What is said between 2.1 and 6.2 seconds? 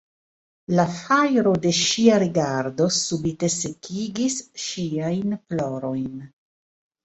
rigardo subite sekigis ŝiajn plorojn.